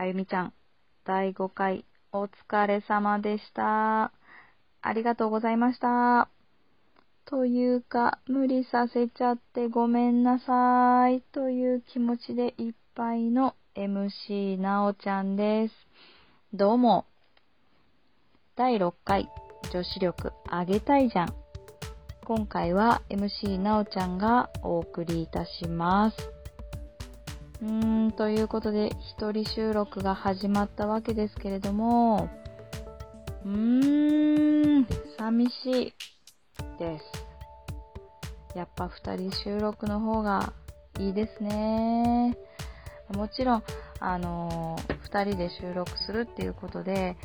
[0.00, 0.54] あゆみちゃん、
[1.04, 4.04] 第5回お疲れ様でした。
[4.80, 6.30] ありがとうございました。
[7.26, 11.20] というか、無理させちゃってごめんなさい。
[11.32, 15.74] という気持ちでいっぱいの MC なおちゃんです。
[16.54, 17.04] どうも。
[18.56, 19.28] 第6回
[19.70, 21.34] 女子力上げたいじゃん。
[22.24, 26.39] 今回は MC なおちゃんがお送りいたします。
[27.62, 32.28] うーん、ということで、一人収録が始まったわけですけれども、
[33.44, 34.86] うーん、
[35.18, 35.94] 寂しい
[36.78, 37.04] です。
[38.56, 40.52] やっぱ二人収録の方が
[40.98, 42.36] いいですね。
[43.14, 43.62] もちろん、
[43.98, 47.16] あのー二人で収録するっていうことで、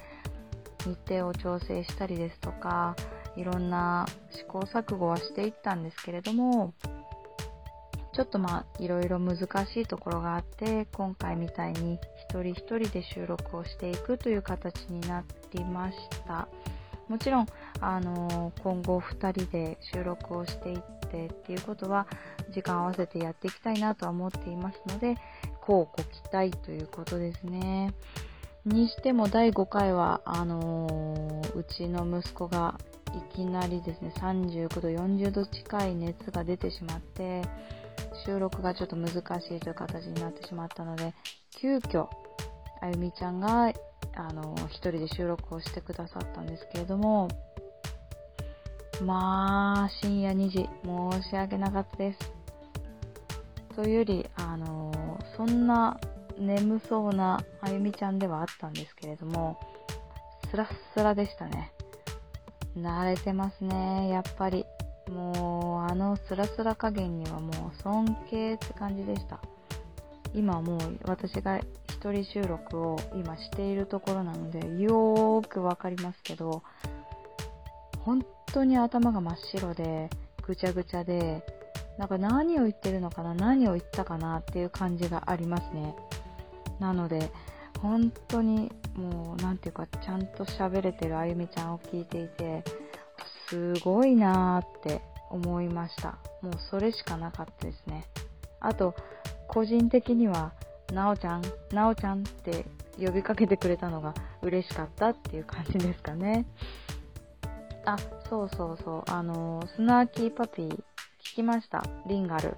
[0.86, 2.96] 日程を調整したりですとか、
[3.36, 6.74] いろんな試行錯誤はしていったんですけれども、
[8.16, 16.48] ちょっとまあ、いろいろ難しいところがあって、今回みたいに一人一人で収録をしていくという形になりました。
[17.10, 17.46] もちろん、
[17.82, 22.08] あのー今後二人で収録をしていってっていうことは、
[22.54, 25.18] 時間合わせてやっていきたいなとは思っていますので、
[25.60, 27.94] こうご期待ということですね。
[28.64, 32.80] にしても第5回は、あのーうちの息子が
[33.14, 37.42] いきなりですね、39度、40度近い熱が出てしまって、
[38.26, 41.14] 収録がちょっと難しいという形になってしまったので、
[41.52, 42.08] 急遽、
[42.82, 43.74] あゆみちゃんが、
[44.18, 47.28] あの一人で収録をしてくださったんですけれども、
[49.04, 52.20] まあ、深夜2時、申し訳なかったです。
[53.76, 56.00] というより、あのそんな
[56.38, 59.60] 眠そうなあゆみちゃんではあったんですけれども、
[60.50, 61.74] スラッスラでしたね。
[62.78, 64.66] 慣れてますね、やっぱり。
[65.10, 69.40] もう、あのスラスラ加減にはもう尊敬って感じでした。
[70.34, 76.62] 今もう私が一人収録を今しているところなので、よーくわかりますけど、
[78.00, 80.10] 本当に頭が真っ白で、
[80.46, 81.44] ぐちゃぐちゃで、
[81.98, 85.96] なんか何を言ってるのかな、何を言ったかなっていう感じがありますね。
[86.80, 87.32] なので、
[87.82, 92.64] 本当にもう、なんていうか、ちゃんと喋れてるあゆみちゃんを聞いていて、
[93.50, 95.02] すごいなーって
[95.36, 96.18] 思いました。
[96.42, 98.08] もうそれしかなかったですね。
[98.60, 98.96] あと、
[99.48, 100.54] 個人的には、
[100.94, 101.42] なおちゃん、
[101.72, 102.66] なおちゃんって
[102.98, 106.46] 呼びかけてくれたのが嬉しかったっていう感じですかね。
[107.86, 107.98] あ、
[108.30, 110.82] そうそうそう、あのスナーキーパピー聞
[111.36, 111.84] きました？
[112.08, 112.56] リンガル。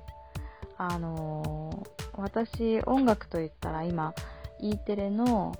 [0.77, 1.83] あの
[2.13, 4.13] 私、音楽と言ったら今、
[4.59, 5.55] E テレの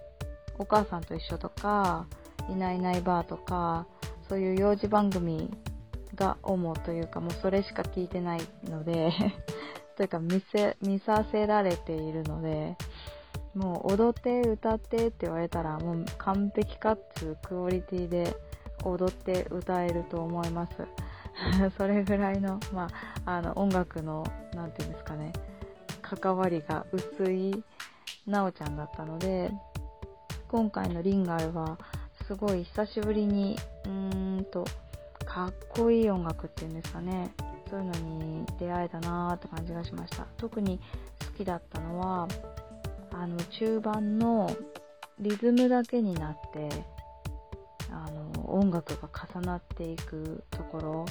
[0.60, 2.06] お母さんと一緒とか、
[2.50, 3.88] いないいないばーとか、
[4.30, 5.50] そういう幼児番組
[6.18, 9.14] が主というか、もうそれしか聞いてないので、
[9.96, 12.76] というか見せ、見させられているので、
[13.56, 18.36] もう踊って歌ってって言われたらもう完璧かつクオリティで
[18.84, 20.74] 踊って歌えると思います。
[21.78, 22.88] それぐらいの、ま
[23.26, 25.34] あ、あの音楽の、なんていうんですかね、
[26.02, 27.64] 関わりが薄い
[28.26, 29.52] なおちゃんだったので、
[30.48, 31.78] 今回のリンガルは
[32.26, 34.66] すごい久しぶりに、うーんと、
[35.38, 37.32] かっこいい音楽っていうんですかね、
[37.70, 40.26] そういうのに出会えたなーって感じがしました。
[40.36, 40.80] 特に
[41.28, 42.28] 好きだったのは、
[43.14, 44.50] あの、中盤の
[45.20, 46.70] リズムだけになって、
[47.92, 51.06] あの、音楽が重なっていくところ、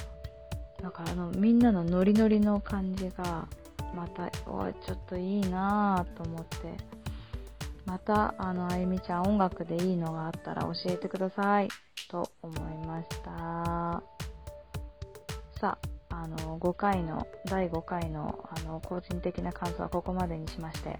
[0.81, 3.47] だからあの、みんなのノリノリの感じが、
[3.95, 6.75] また、おい、ちょっといいなぁと思って、
[7.85, 11.69] また、あの、あゆみちゃん音楽でいいのがあったら教えてください、
[12.09, 14.16] と思いました。
[15.59, 15.79] さ
[16.09, 20.99] あ、あの、5回の、第5回の、あの、個人的な感想はここまでにしまして、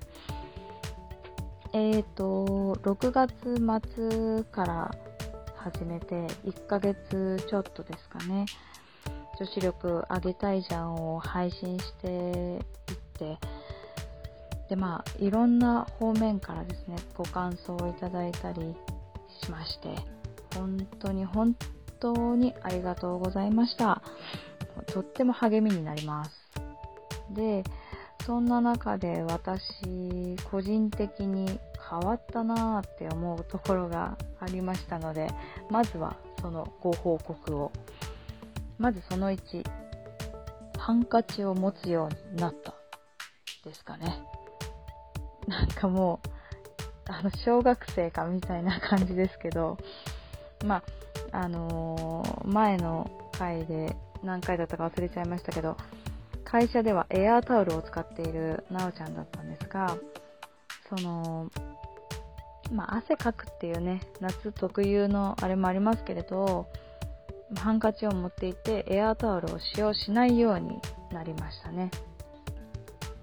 [1.74, 3.34] えーと、6月
[3.94, 4.96] 末から
[5.58, 8.48] 始めて1ヶ月ちょっとですかね、
[9.40, 12.62] 女子力上げたいじゃんを配信していっ
[13.14, 13.38] て、
[14.70, 18.76] で、まあ、いろんな方面からですね、ご感想をいただいたり
[19.44, 19.94] しまして、
[20.56, 21.56] 本当に本
[22.00, 24.02] 当にありがとうございました。
[24.88, 26.32] とっても励みになります。
[27.34, 27.64] で、
[28.26, 31.60] そんな中で私、個人的に
[31.90, 35.30] 変わったなーって思うところがありましたので、
[35.70, 37.72] まずはそのご報告を。
[38.78, 39.64] まずその1、
[40.78, 42.74] ハンカチを持つようになった。
[43.64, 44.22] ですかね。
[45.48, 46.30] なんかもう、
[47.12, 49.78] あの、小学生かみたいな感じですけど、
[50.66, 50.84] まあ、
[51.32, 55.78] あのー前の回で何回だったか忘れちゃいましたけど、
[56.44, 59.98] 会社ではエアータオルを使っているなおちゃんだったんですが、
[60.90, 61.52] その、
[62.72, 66.68] まあ、汗かくっていうね、夏特有のあれもありますけれど、
[67.56, 70.80] ハンカチを持っていてエアータオルを使用しないように
[71.12, 71.92] なりましたね。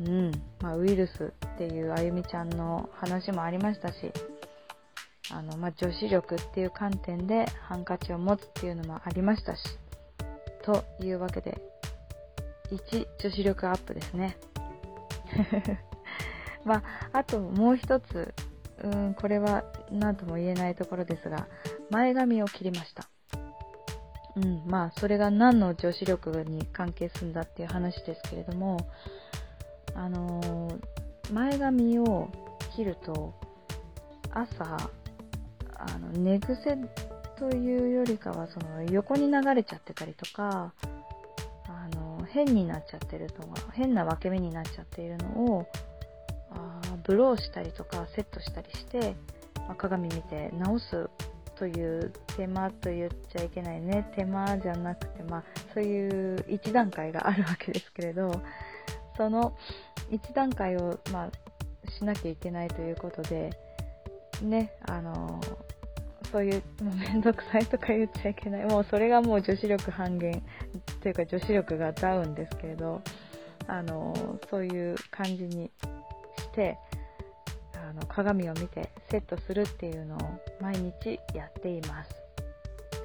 [0.00, 0.30] うん。
[0.60, 4.12] まあ、ウイルスっていうあゆみちゃんの話もありましたし、
[5.44, 9.62] の、まあ、女子力っていう観点でハンカチを持つっていうのもありましたし、
[10.62, 11.60] というわけで、
[12.70, 14.36] 1、女子力アップですね。
[16.64, 18.34] まあ、あともう一つ、
[18.82, 21.46] うん、これは何とも言えないところですが、
[21.90, 23.08] 前髪を切りました。
[24.36, 28.78] うん、まあ、それが何の女子力に関係するんだっていう話ですけれども、
[29.94, 32.30] あのー、前髪を
[32.74, 33.34] 切ると、
[34.32, 34.90] 朝、
[35.88, 36.76] あの、寝癖
[37.36, 40.72] というよりかは、その、横に流れちゃってたりとか、
[41.66, 45.66] あの、変になっちゃってるとか、変な分け目になっちゃっているのを、
[46.50, 49.16] あブローしたりとか、セットしたりして、
[49.66, 51.08] まあ、鏡見て直す
[51.56, 58.42] という手間と言っちゃいけないね手間じゃなくてまあそういう一段階があるわけですけれど
[59.16, 59.56] その
[60.10, 63.50] 一段階をまあしなきゃいけないということで
[64.42, 65.40] ねあの
[66.34, 70.42] そういうめんどくさいとか言っちゃいけないもうそれがもう女子力半減
[71.00, 73.00] というか女子力がダウンですけれど
[73.68, 74.12] あの
[74.50, 75.70] そういう感じに
[76.36, 76.76] して
[77.76, 80.18] あの鏡を見てセットするっていうのを
[80.60, 82.10] 毎日やっています。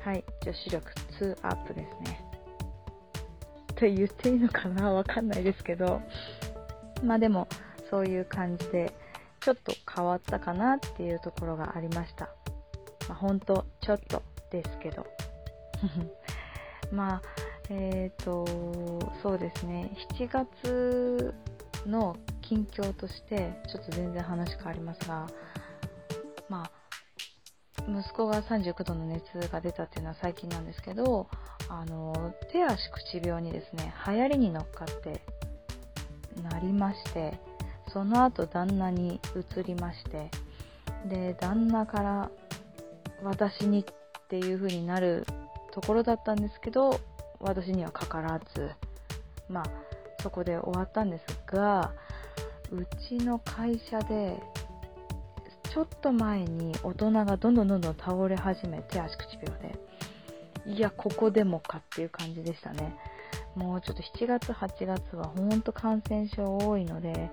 [0.02, 2.26] はい、女子力2アップですね。
[3.76, 6.02] と言っていいのかなわかんないですけど、
[7.04, 7.48] まあでも
[7.92, 8.92] そういう感じで
[9.40, 12.30] ちょっと変わったかなっていうところがありました。
[13.10, 15.06] まあ、ほんとちょっとですけど。
[16.94, 17.22] まあ、
[17.70, 18.46] えっ、ー、と、
[19.22, 21.34] そうですね、7月
[21.86, 25.28] の近況としてちょっと全然話変わりますが
[26.50, 26.72] まあ
[27.88, 31.28] 息子が39度の熱が出たっていうのは最近なんですけど
[31.70, 35.22] あの手足口病にですね流行りに乗っかって
[36.42, 37.40] なりまして
[37.94, 40.32] その後旦那に移りまして
[41.08, 42.32] で旦那から
[43.24, 43.84] 私にっ
[44.28, 45.26] ていう風になる
[45.72, 47.00] ところだったんですけど
[47.40, 48.72] 私にはかからず
[49.50, 49.66] まあ
[50.22, 51.94] そこで終わったんですが
[52.72, 54.42] うちの会社で
[55.74, 59.90] ちょっと前に大人がどんどんどんどん倒れ始めて足口病で。
[60.66, 62.96] いやここでもかっていう感じでしたね。
[63.56, 67.32] もうちょっと7月8月はほんと感染症多いので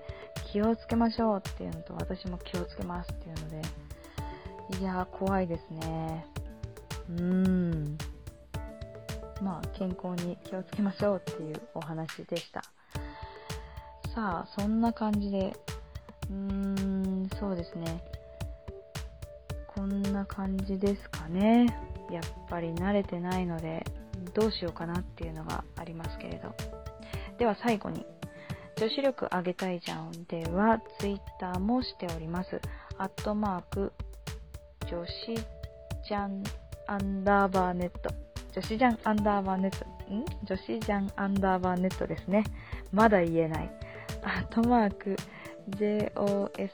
[0.50, 3.62] 気をつけましょうっていうのと私も気をつけますっていうので
[4.80, 6.26] いや怖いですね
[7.10, 7.98] うーん
[9.42, 12.62] まあ健康に気をつけましょうっていうお話でした
[14.16, 15.54] さあ、そんな感じで、
[16.30, 18.02] うーん、そうですね。
[19.68, 21.66] こんな感じですかね。
[22.10, 23.84] やっぱり慣れてないので、
[24.32, 26.54] どうしようかなっていうのがありますけれど。
[27.36, 28.06] では最後に、
[28.78, 32.58] 女子力上げたいじゃんでは、Twitter もしております。
[32.96, 33.92] アットマーク、
[34.88, 36.42] 女子ジャン
[36.86, 38.14] アンダーバーネット。
[38.52, 39.84] 女子ジャンアンダーバーネット。
[40.14, 40.24] ん？
[40.44, 42.44] 女子ジャンアンダーバーネットですね。
[42.92, 43.70] まだ言えない。
[44.22, 45.16] アットマーク
[45.70, 46.70] josijan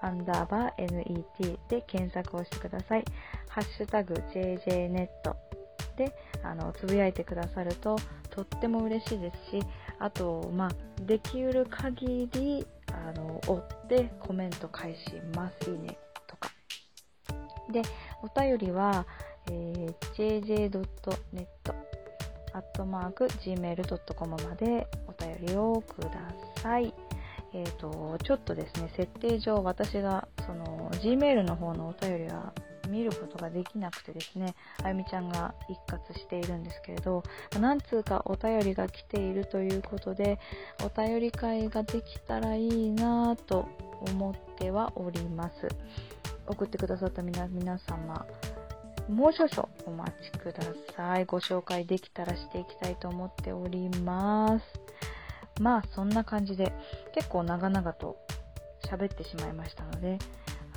[0.00, 3.04] アンダーバー net で検索をしてください。
[3.48, 5.08] ハッシュタグ jjnet
[5.96, 7.96] であのつぶやいてくださると
[8.30, 9.62] とっても嬉しいですし、
[9.98, 10.70] あと、まあ、
[11.02, 15.68] できうる限りあの追ってコメント返します。
[15.68, 15.98] いいね。
[17.70, 17.82] で、
[18.22, 19.06] お便りは、
[19.50, 21.46] えー、jj.net
[22.52, 26.10] アットマーク gmail.com までお便りをくだ
[26.62, 26.92] さい。
[27.52, 32.52] えっ、ー、と、ちょっとですね、設定上私がその gmail の方のお便りは
[32.88, 37.22] 見ることができなくてですね、あゆみちゃんが一括しているんですけれど、
[37.58, 40.38] 何通かお便りが来ているということで、
[40.84, 43.68] お便り会ができたらいいなぁと
[44.12, 45.68] 思ってはおります。
[46.50, 47.46] 送ってくださった皆
[47.78, 48.26] 様、
[49.08, 50.62] もう少々お待ちくだ
[50.96, 51.24] さい。
[51.24, 54.64] ご紹介できたらしていきたいと思っております。
[55.60, 56.72] まあそんな感じで
[57.14, 58.16] 結構長々と
[58.90, 60.18] 喋ってしまいましたので、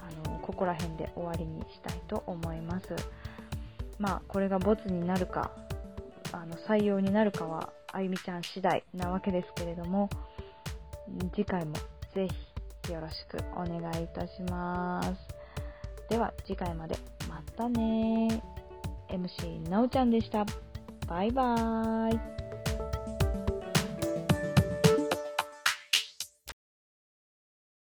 [0.01, 2.87] あのここら辺で終わりにしたいと思います。
[3.99, 5.51] まあこれがボツになるか、
[6.31, 10.09] あの採用になるかはあゆみちゃん次第なわけですけれども、
[11.33, 11.73] 次回も
[12.13, 12.27] ぜ
[12.83, 15.42] ひよろしくお願いいたします。
[16.09, 16.95] では次回まで
[17.29, 18.41] またね
[19.09, 20.45] MC なおちゃんでした。
[21.07, 22.32] バイバーイ。